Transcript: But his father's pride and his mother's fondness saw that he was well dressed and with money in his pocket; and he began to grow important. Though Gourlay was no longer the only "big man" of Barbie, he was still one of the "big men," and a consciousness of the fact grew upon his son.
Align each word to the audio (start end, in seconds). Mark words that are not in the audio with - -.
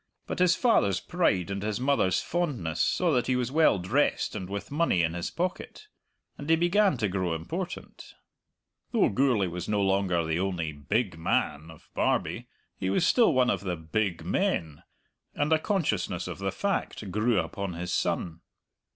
But 0.25 0.39
his 0.39 0.55
father's 0.55 0.99
pride 0.99 1.51
and 1.51 1.61
his 1.61 1.79
mother's 1.79 2.21
fondness 2.23 2.81
saw 2.81 3.11
that 3.11 3.27
he 3.27 3.35
was 3.35 3.51
well 3.51 3.77
dressed 3.77 4.35
and 4.35 4.49
with 4.49 4.71
money 4.71 5.03
in 5.03 5.13
his 5.13 5.29
pocket; 5.29 5.89
and 6.39 6.49
he 6.49 6.55
began 6.55 6.97
to 6.97 7.07
grow 7.07 7.35
important. 7.35 8.15
Though 8.93 9.09
Gourlay 9.09 9.45
was 9.45 9.69
no 9.69 9.79
longer 9.79 10.25
the 10.25 10.39
only 10.39 10.71
"big 10.71 11.19
man" 11.19 11.69
of 11.69 11.87
Barbie, 11.93 12.47
he 12.79 12.89
was 12.89 13.05
still 13.05 13.31
one 13.31 13.51
of 13.51 13.61
the 13.61 13.75
"big 13.75 14.25
men," 14.25 14.81
and 15.35 15.53
a 15.53 15.59
consciousness 15.59 16.27
of 16.27 16.39
the 16.39 16.51
fact 16.51 17.11
grew 17.11 17.37
upon 17.37 17.73
his 17.73 17.93
son. 17.93 18.41